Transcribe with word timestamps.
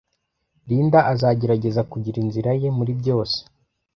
Linda 0.67 0.99
azagerageza 1.13 1.81
kugira 1.91 2.17
inzira 2.23 2.51
ye 2.61 2.69
muri 2.77 2.91
byose. 2.99 3.37